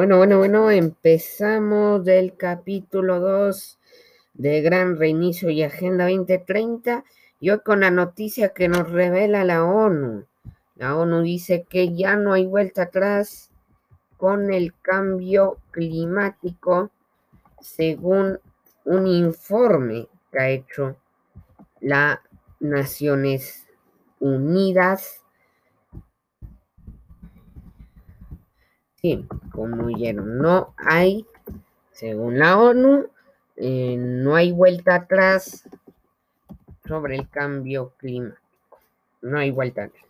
[0.00, 3.78] Bueno, bueno, bueno, empezamos del capítulo 2
[4.32, 7.04] de Gran Reinicio y Agenda 2030
[7.38, 10.24] y hoy con la noticia que nos revela la ONU.
[10.76, 13.50] La ONU dice que ya no hay vuelta atrás
[14.16, 16.90] con el cambio climático
[17.60, 18.40] según
[18.86, 20.96] un informe que ha hecho
[21.78, 22.20] las
[22.58, 23.66] Naciones
[24.18, 25.19] Unidas
[29.00, 31.26] Sí, como oyeron, no hay,
[31.90, 33.06] según la ONU,
[33.56, 35.68] eh, no hay vuelta atrás
[36.86, 38.78] sobre el cambio climático.
[39.22, 40.04] No hay vuelta atrás.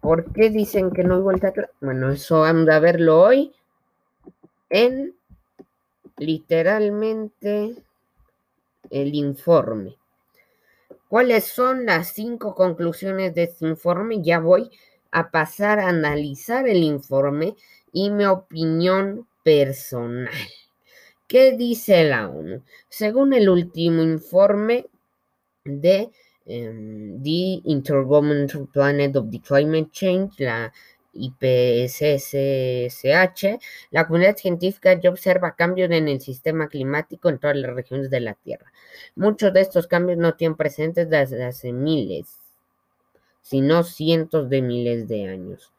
[0.00, 1.70] ¿Por qué dicen que no hay vuelta atrás?
[1.80, 3.52] Bueno, eso vamos a verlo hoy
[4.68, 5.14] en
[6.16, 7.74] literalmente
[8.90, 9.96] el informe.
[11.08, 14.22] ¿Cuáles son las cinco conclusiones de este informe?
[14.22, 14.70] Ya voy
[15.14, 17.54] a pasar a analizar el informe
[17.92, 20.34] y mi opinión personal.
[21.28, 22.64] ¿Qué dice la ONU?
[22.88, 24.86] Según el último informe
[25.64, 26.10] de
[26.46, 30.72] em, The Intergovernmental Planet of the Climate Change, la
[31.12, 32.50] IPCCH,
[33.92, 38.18] la comunidad científica ya observa cambios en el sistema climático en todas las regiones de
[38.18, 38.72] la Tierra.
[39.14, 42.43] Muchos de estos cambios no tienen presentes desde hace miles
[43.44, 45.72] sino cientos de miles de años.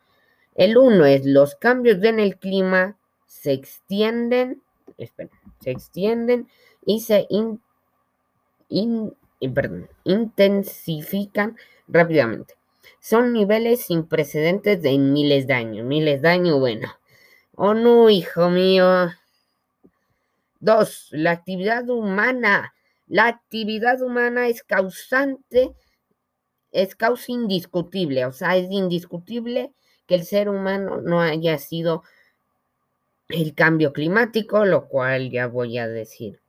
[0.54, 4.62] El uno es los cambios en el clima se extienden,
[5.60, 6.48] se extienden
[6.86, 7.28] y se
[10.04, 12.54] intensifican rápidamente.
[13.00, 15.86] Son niveles sin precedentes de miles de años.
[15.86, 16.88] Miles de años, bueno.
[17.56, 19.10] Oh no, hijo mío.
[20.60, 22.76] Dos, la actividad humana.
[23.08, 25.76] La actividad humana es causante
[26.76, 29.72] es causa indiscutible, o sea, es indiscutible
[30.06, 32.04] que el ser humano no haya sido
[33.30, 36.42] el cambio climático, lo cual ya voy a decir.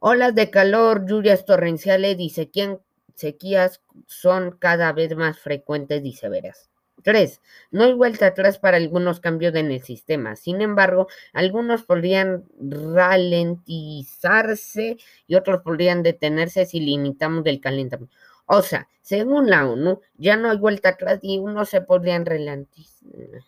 [0.00, 2.30] Olas de calor, lluvias torrenciales y
[3.14, 6.68] sequías son cada vez más frecuentes y severas.
[7.02, 7.40] 3.
[7.70, 10.36] No hay vuelta atrás para algunos cambios en el sistema.
[10.36, 18.14] Sin embargo, algunos podrían ralentizarse y otros podrían detenerse si limitamos el calentamiento.
[18.46, 23.42] O sea, según la ONU, ya no hay vuelta atrás y uno se podría ralentizar.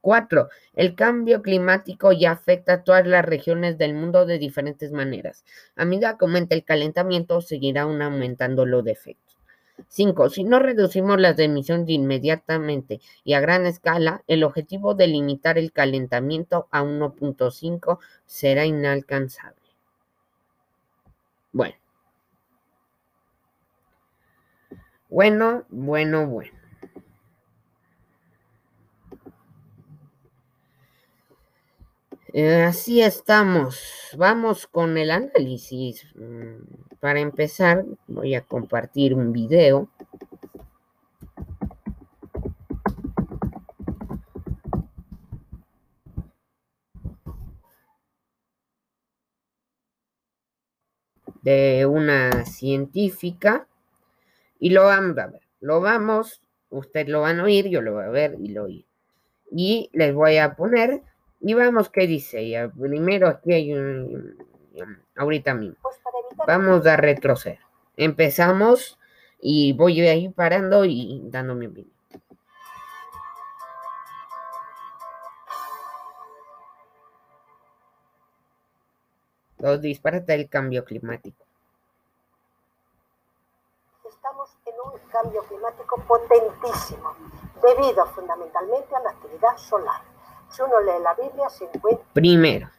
[0.00, 5.44] Cuatro, el cambio climático ya afecta a todas las regiones del mundo de diferentes maneras.
[5.76, 9.38] A medida que el calentamiento, seguirá aún aumentando los defectos.
[9.88, 15.56] Cinco, si no reducimos las emisiones inmediatamente y a gran escala, el objetivo de limitar
[15.56, 19.56] el calentamiento a 1.5 será inalcanzable.
[21.52, 21.76] Bueno,
[25.12, 26.54] Bueno, bueno, bueno.
[32.32, 33.78] Eh, así estamos.
[34.16, 36.06] Vamos con el análisis.
[36.14, 39.90] Mm, para empezar, voy a compartir un video.
[51.42, 53.66] de una científica
[54.62, 55.40] y lo vamos a ver.
[55.58, 56.40] Lo vamos,
[56.70, 58.86] ustedes lo van a oír, yo lo voy a ver y lo oír.
[59.50, 61.02] Y les voy a poner,
[61.40, 62.48] y vamos, ¿qué dice?
[62.48, 64.36] Ya, primero aquí hay un,
[65.16, 65.74] ahorita mismo.
[65.82, 65.96] Pues
[66.46, 67.58] vamos a retroceder.
[67.96, 69.00] Empezamos
[69.40, 71.92] y voy a ir parando y dando mi opinión.
[79.58, 81.44] Los disparates del cambio climático.
[85.12, 87.14] Cambio climático potentísimo,
[87.62, 90.00] debido fundamentalmente a la actividad solar.
[90.50, 92.06] Si uno lee la Biblia, se encuentra...
[92.12, 92.70] Primero,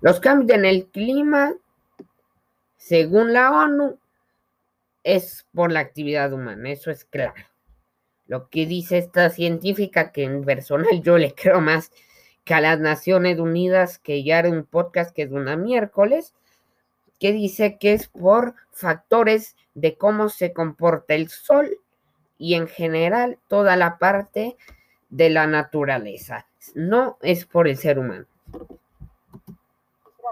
[0.00, 1.54] los cambios en el clima,
[2.76, 3.98] según la ONU,
[5.04, 7.34] es por la actividad humana, eso es claro.
[8.26, 11.90] Lo que dice esta científica, que en personal yo le creo más
[12.44, 16.34] que a las Naciones Unidas, que ya era un podcast que es una miércoles,
[17.18, 21.78] que dice que es por factores de cómo se comporta el sol
[22.38, 24.56] y en general toda la parte
[25.10, 26.46] de la naturaleza.
[26.74, 28.26] No es por el ser humano.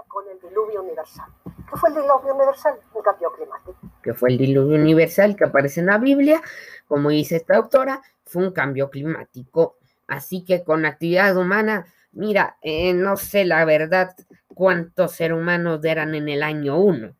[0.07, 1.29] Con el diluvio universal.
[1.45, 2.75] ¿Qué fue el diluvio universal?
[2.93, 3.75] Un cambio climático.
[4.03, 6.41] Que fue el diluvio universal que aparece en la Biblia,
[6.87, 9.77] como dice esta autora, fue un cambio climático.
[10.07, 14.15] Así que con actividad humana, mira, eh, no sé la verdad
[14.53, 17.15] cuántos seres humanos eran en el año 1.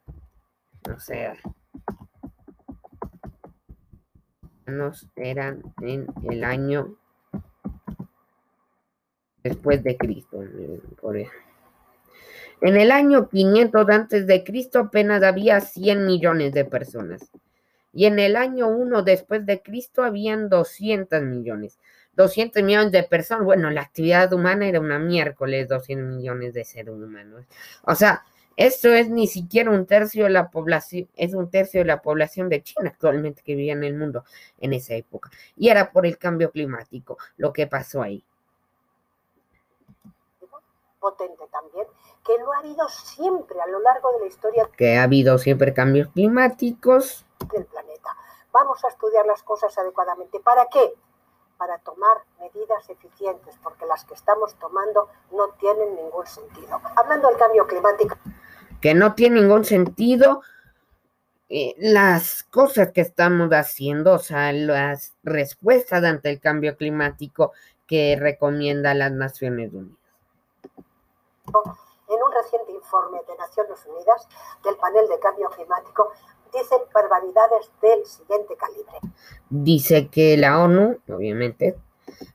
[0.93, 1.35] O sea,
[5.15, 6.95] eran en el año
[9.43, 10.43] después de Cristo.
[12.61, 17.31] En el año 500 antes de Cristo apenas había 100 millones de personas.
[17.93, 21.79] Y en el año 1 después de Cristo habían 200 millones.
[22.13, 23.45] 200 millones de personas.
[23.45, 27.45] Bueno, la actividad humana era una miércoles, 200 millones de seres humanos.
[27.83, 28.23] O sea,
[28.65, 32.49] esto es ni siquiera un tercio de la población, es un tercio de la población
[32.49, 34.23] de China actualmente que vivía en el mundo
[34.59, 35.29] en esa época.
[35.55, 38.23] Y era por el cambio climático lo que pasó ahí.
[40.99, 41.87] Potente también,
[42.23, 44.69] que lo ha habido siempre a lo largo de la historia.
[44.77, 47.25] Que ha habido siempre cambios climáticos.
[47.51, 48.15] Del planeta.
[48.51, 50.39] Vamos a estudiar las cosas adecuadamente.
[50.39, 50.93] ¿Para qué?
[51.61, 56.81] para tomar medidas eficientes, porque las que estamos tomando no tienen ningún sentido.
[56.95, 58.17] Hablando del cambio climático.
[58.81, 60.41] Que no tiene ningún sentido
[61.49, 67.51] eh, las cosas que estamos haciendo, o sea, las respuestas ante el cambio climático
[67.85, 69.97] que recomienda las Naciones Unidas.
[71.47, 74.27] En un reciente informe de Naciones Unidas
[74.63, 76.13] del panel de cambio climático,
[76.53, 78.99] dicen barbaridades del siguiente calibre.
[79.49, 81.77] Dice que la ONU, obviamente,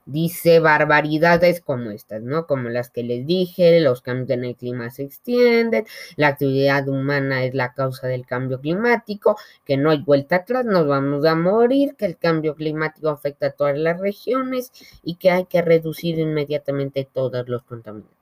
[0.05, 2.47] dice barbaridades como estas, ¿no?
[2.47, 5.85] Como las que les dije, los cambios en el clima se extienden,
[6.15, 10.87] la actividad humana es la causa del cambio climático, que no hay vuelta atrás, nos
[10.87, 14.71] vamos a morir, que el cambio climático afecta a todas las regiones
[15.03, 18.17] y que hay que reducir inmediatamente todos los contaminantes.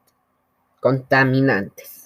[0.80, 2.05] contaminantes.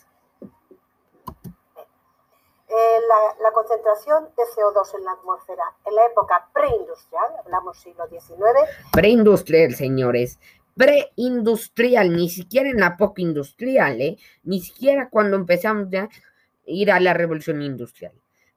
[3.09, 8.37] Eh, la, concentración de CO2 en la atmósfera en la época preindustrial, hablamos siglo XIX.
[8.91, 10.39] Preindustrial, señores.
[10.75, 14.17] Preindustrial, ni siquiera en la época industrial, ¿eh?
[14.43, 16.07] ni siquiera cuando empezamos a
[16.65, 18.13] ir a la revolución industrial.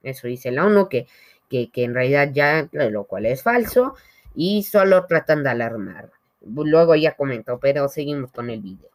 [0.02, 1.08] Eso dice la ONU, que,
[1.50, 3.96] que, en realidad ya, lo cual es falso,
[4.36, 6.14] y solo tratan de alarmar.
[6.40, 8.90] Luego ya comento, pero seguimos con el video.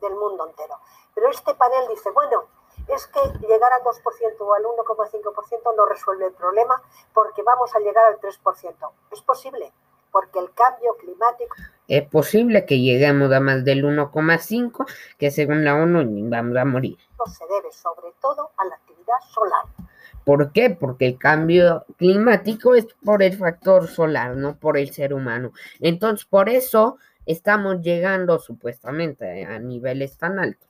[0.00, 0.76] Del mundo entero.
[1.14, 2.44] Pero este panel dice, bueno,
[2.88, 7.78] es que llegar al 2% o al 1,5% no resuelve el problema porque vamos a
[7.80, 8.90] llegar al 3%.
[9.12, 9.72] Es posible,
[10.10, 11.56] porque el cambio climático...
[11.88, 14.86] Es posible que lleguemos a más del 1,5,
[15.18, 16.98] que según la ONU vamos a morir.
[17.26, 19.64] Se debe sobre todo a la actividad solar.
[20.24, 20.70] ¿Por qué?
[20.70, 25.52] Porque el cambio climático es por el factor solar, no por el ser humano.
[25.80, 30.69] Entonces, por eso estamos llegando supuestamente a niveles tan altos.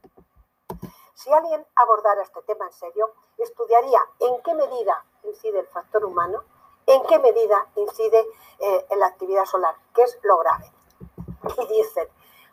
[1.15, 6.45] Si alguien abordara este tema en serio, estudiaría en qué medida incide el factor humano,
[6.87, 8.27] en qué medida incide
[8.59, 10.73] eh, en la actividad solar, que es lo grave.
[11.59, 12.09] Y dicen,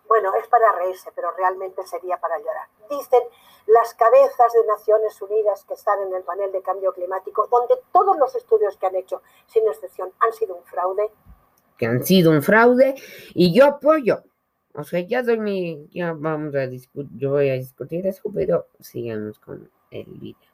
[0.07, 2.67] bueno, es para reírse, pero realmente sería para llorar.
[2.89, 3.21] Dicen
[3.67, 8.17] las cabezas de Naciones Unidas que están en el panel de cambio climático, donde todos
[8.17, 11.11] los estudios que han hecho, sin excepción, han sido un fraude.
[11.77, 12.95] Que han sido un fraude
[13.33, 14.23] y yo apoyo
[14.77, 18.67] o sea, ya doy mi, ya vamos a discutir, yo voy a discutir eso, pero
[18.79, 20.51] sigamos con el video.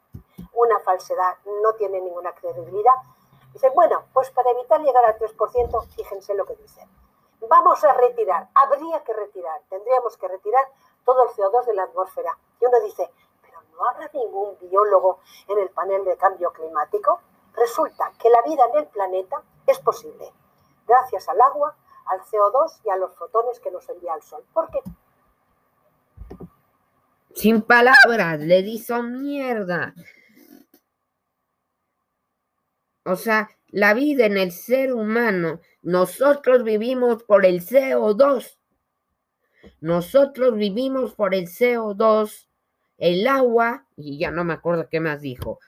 [0.54, 2.94] Una falsedad, no tiene ninguna credibilidad.
[3.52, 6.88] Dice, bueno, pues para evitar llegar al 3%, fíjense lo que dice.
[7.50, 10.68] Vamos a retirar, habría que retirar, tendríamos que retirar
[11.04, 12.38] todo el CO2 de la atmósfera.
[12.62, 13.10] Y uno dice,
[13.42, 17.20] pero no habrá ningún biólogo en el panel de cambio climático.
[17.56, 20.32] Resulta que la vida en el planeta es posible,
[20.88, 24.44] gracias al agua, al CO2 y a los fotones que nos envía el Sol.
[24.54, 24.80] ¿Por qué?
[27.34, 29.96] Sin palabras, le hizo mierda.
[33.06, 38.58] O sea, la vida en el ser humano, nosotros vivimos por el CO2.
[39.82, 42.48] Nosotros vivimos por el CO2,
[42.98, 45.60] el agua, y ya no me acuerdo qué más dijo.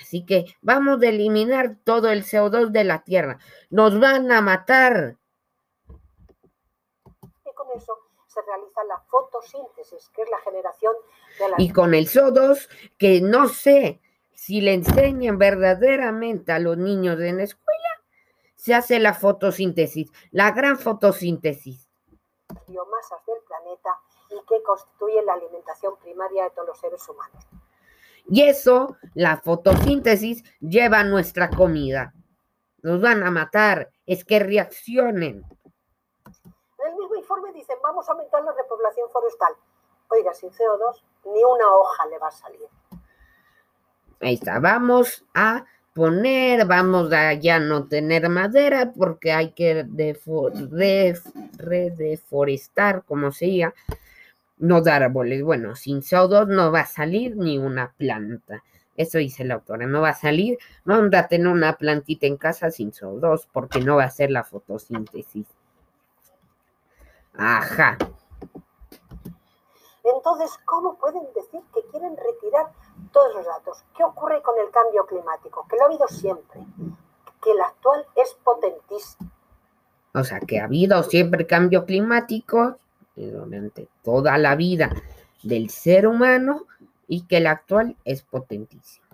[0.00, 3.38] Así que vamos a eliminar todo el CO2 de la Tierra.
[3.68, 5.18] Nos van a matar
[7.76, 7.92] eso
[8.32, 10.94] se realiza la fotosíntesis, que es la generación
[11.38, 11.56] de la...
[11.58, 14.00] Y con el CO2, que no sé
[14.32, 17.88] si le enseñan verdaderamente a los niños en la escuela,
[18.54, 21.88] se hace la fotosíntesis, la gran fotosíntesis.
[22.68, 23.90] Biomasas del planeta
[24.30, 27.44] y que constituyen la alimentación primaria de todos los seres humanos.
[28.28, 32.14] Y eso, la fotosíntesis, lleva a nuestra comida.
[32.82, 35.42] Nos van a matar, es que reaccionen.
[36.82, 39.52] En el mismo informe dicen, vamos a aumentar la repoblación forestal.
[40.08, 42.66] Oiga, sin CO2 ni una hoja le va a salir.
[44.20, 49.86] Ahí está, vamos a poner, vamos a ya no tener madera porque hay que
[51.58, 53.74] redeforestar, como sea,
[54.56, 55.42] no dar árboles.
[55.42, 58.64] Bueno, sin CO2 no va a salir ni una planta.
[58.96, 62.38] Eso dice la autora, no va a salir, no vamos a tener una plantita en
[62.38, 65.46] casa sin CO2 porque no va a ser la fotosíntesis.
[67.36, 67.96] Ajá.
[70.04, 72.72] Entonces, ¿cómo pueden decir que quieren retirar
[73.12, 73.84] todos los datos?
[73.96, 75.66] ¿Qué ocurre con el cambio climático?
[75.68, 76.60] Que lo ha habido siempre,
[77.42, 79.30] que el actual es potentísimo.
[80.14, 82.76] O sea, que ha habido siempre cambio climático
[83.14, 84.90] durante toda la vida
[85.42, 86.66] del ser humano
[87.06, 89.06] y que el actual es potentísimo.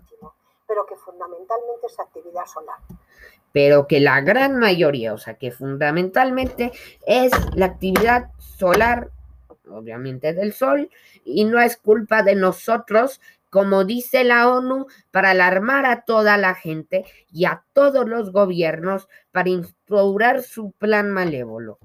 [0.66, 2.78] Pero que fundamentalmente es actividad solar.
[3.56, 6.72] Pero que la gran mayoría, o sea, que fundamentalmente
[7.06, 9.08] es la actividad solar
[9.70, 10.90] obviamente del Sol,
[11.24, 16.54] y no es culpa de nosotros, como dice la ONU, para alarmar a toda la
[16.54, 21.78] gente y a todos los gobiernos para instaurar su plan malévolo.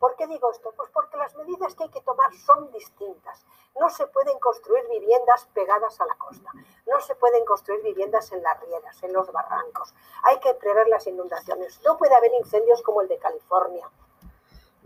[0.00, 0.72] ¿Por qué digo esto?
[0.76, 3.44] Pues porque las medidas que hay que tomar son distintas.
[3.78, 6.50] No se pueden construir viviendas pegadas a la costa,
[6.88, 9.94] no se pueden construir viviendas en las rieras, en los barrancos.
[10.24, 11.80] Hay que prever las inundaciones.
[11.86, 13.88] No puede haber incendios como el de California,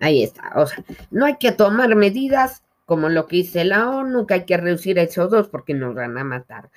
[0.01, 0.53] Ahí está.
[0.57, 4.45] O sea, no hay que tomar medidas como lo que dice la ONU, que hay
[4.45, 6.71] que reducir el CO2 porque nos van a matar.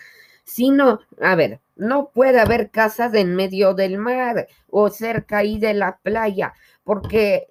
[0.43, 5.73] Sino, a ver, no puede haber casas en medio del mar o cerca ahí de
[5.73, 6.53] la playa,
[6.83, 7.49] porque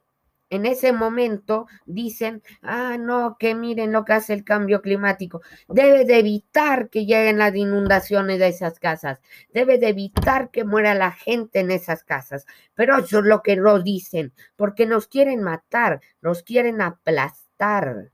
[0.57, 5.41] en ese momento dicen, ah, no, que miren lo que hace el cambio climático.
[5.69, 9.21] Debe de evitar que lleguen las inundaciones de esas casas.
[9.53, 12.47] Debe de evitar que muera la gente en esas casas.
[12.75, 18.11] Pero eso es lo que lo dicen, porque nos quieren matar, nos quieren aplastar.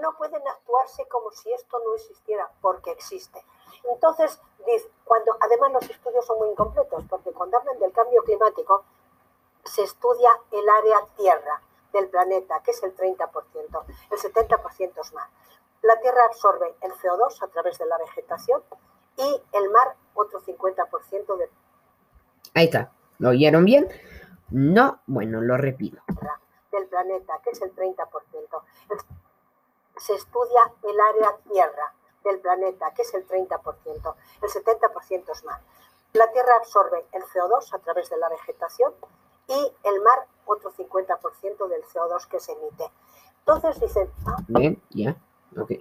[0.00, 3.42] No pueden actuarse como si esto no existiera, porque existe.
[3.92, 4.40] Entonces,
[5.04, 8.84] cuando además los estudios son muy incompletos, porque cuando hablan del cambio climático,
[9.66, 13.28] se estudia el área tierra del planeta, que es el 30%,
[14.10, 15.28] el 70% es mar.
[15.82, 18.62] La tierra absorbe el CO2 a través de la vegetación
[19.16, 21.50] y el mar otro 50% de...
[22.54, 23.88] Ahí está, ¿lo oyeron bien?
[24.50, 26.02] No, bueno, lo repito.
[26.72, 28.62] Del planeta, que es el 30%.
[29.98, 31.94] Se estudia el área tierra
[32.24, 35.60] del planeta, que es el 30%, el 70% es mar.
[36.12, 38.94] La Tierra absorbe el CO2 a través de la vegetación
[39.48, 42.90] y el mar otro 50% del CO2 que se emite.
[43.40, 44.10] Entonces dicen...
[44.26, 45.16] Ah, Bien, ya,
[45.56, 45.72] ok.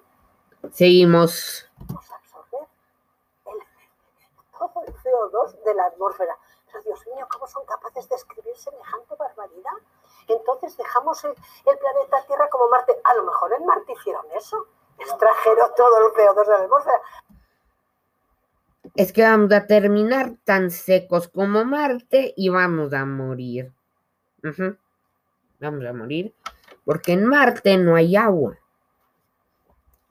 [0.72, 1.69] Seguimos.
[1.88, 2.67] Vamos a absorber
[4.57, 6.38] todo el CO2 de la atmósfera.
[6.67, 9.72] Pero Dios mío, ¿cómo son capaces de escribir semejante barbaridad?
[10.27, 13.00] Entonces dejamos el, el planeta Tierra como Marte.
[13.03, 14.67] A lo mejor en Marte hicieron eso.
[14.98, 17.01] Extrajeron todo el CO2 de la atmósfera
[18.95, 23.71] es que vamos a terminar tan secos como Marte y vamos a morir.
[25.59, 26.33] Vamos a morir
[26.85, 28.57] porque en Marte no hay agua.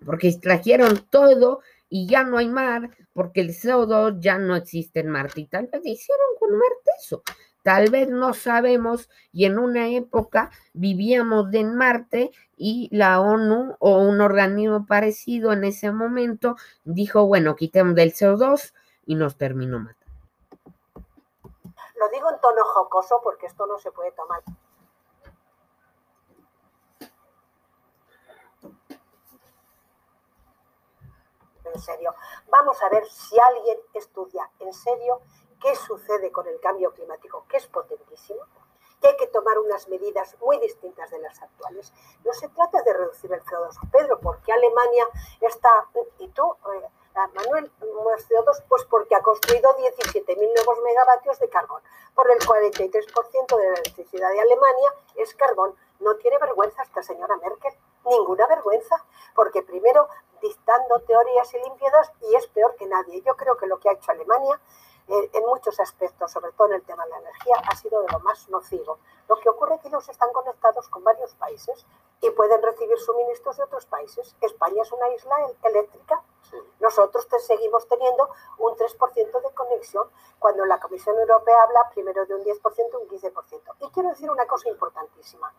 [0.05, 5.09] Porque extrajeron todo y ya no hay mar, porque el CO2 ya no existe en
[5.09, 5.43] Marte.
[5.43, 7.23] Y tal vez hicieron con Marte eso.
[7.65, 14.01] Tal vez no sabemos y en una época vivíamos en Marte y la ONU o
[14.01, 18.75] un organismo parecido en ese momento dijo, bueno, quitemos del CO2
[19.07, 20.05] y nos terminó matando.
[21.99, 24.43] Lo digo en tono jocoso porque esto no se puede tomar.
[31.73, 32.15] En serio,
[32.51, 35.23] vamos a ver si alguien estudia en serio
[35.65, 38.41] qué sucede con el cambio climático, que es potentísimo,
[39.01, 41.91] que hay que tomar unas medidas muy distintas de las actuales.
[42.23, 45.09] No se trata de reducir el CO2, Pedro, porque Alemania
[45.41, 47.73] está, y tú, eh, Manuel,
[48.05, 51.81] más CO2, pues porque ha construido 17.000 nuevos megavatios de carbón,
[52.15, 55.75] por el 43% de la electricidad de Alemania es carbón.
[56.01, 57.73] No tiene vergüenza esta señora Merkel,
[58.05, 59.03] ninguna vergüenza,
[59.35, 60.09] porque primero
[60.43, 63.23] dictando teorías y limpiezas y es peor que nadie.
[63.23, 64.61] Yo creo que lo que ha hecho Alemania
[65.07, 68.09] eh, en muchos aspectos, sobre todo en el tema de la energía, ha sido de
[68.11, 68.99] lo más nocivo.
[69.29, 71.87] Lo que ocurre es que ellos están conectados con varios países
[72.21, 74.35] y pueden recibir suministros de otros países.
[74.41, 76.23] España es una isla eléctrica.
[76.81, 80.09] Nosotros te seguimos teniendo un 3% de conexión
[80.39, 83.61] cuando la Comisión Europea habla primero de un 10%, un 15%.
[83.81, 85.53] Y quiero decir una cosa importantísima,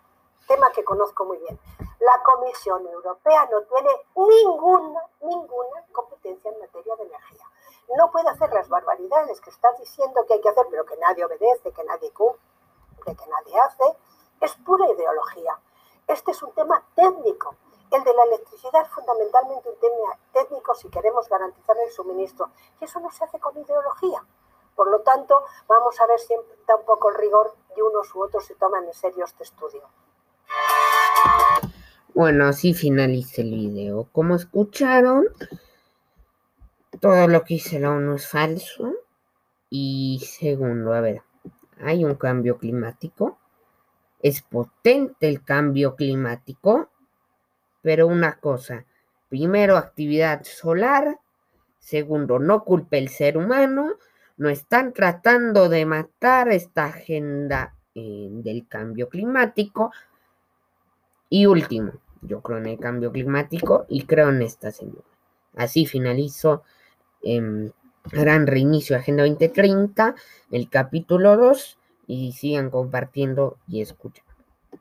[0.48, 1.60] tema que conozco muy bien.
[2.00, 7.45] La Comisión Europea no tiene ninguna, ninguna competencia en materia de energía.
[7.98, 11.26] No puede hacer las barbaridades que estás diciendo que hay que hacer, pero que nadie
[11.26, 12.40] obedece, que nadie cumple,
[13.06, 13.84] que nadie hace.
[14.42, 15.60] Es pura ideología.
[16.08, 17.56] Este es un tema técnico.
[17.92, 22.50] El de la electricidad es fundamentalmente un tema técnico si queremos garantizar el suministro.
[22.82, 24.26] Y eso no se hace con ideología.
[24.76, 26.34] Por lo tanto, vamos a ver si
[26.68, 29.88] da un poco el rigor y unos u otros se toman en serio este estudio.
[32.14, 34.08] Bueno, así finaliza el video.
[34.12, 35.28] Como escucharon,
[37.00, 38.94] todo lo que dice la ONU es falso.
[39.70, 41.22] Y segundo, a ver,
[41.82, 43.38] hay un cambio climático.
[44.22, 46.90] Es potente el cambio climático.
[47.82, 48.86] Pero una cosa,
[49.30, 51.20] primero actividad solar.
[51.80, 53.98] Segundo, no culpe el ser humano.
[54.38, 59.92] No están tratando de matar esta agenda eh, del cambio climático.
[61.30, 65.06] Y último, yo creo en el cambio climático y creo en esta señora.
[65.56, 66.64] Así finalizo
[67.26, 67.72] eh,
[68.12, 70.16] Gran Reinicio Agenda 2030,
[70.52, 71.78] el capítulo 2,
[72.08, 74.25] y sigan compartiendo y escuchando.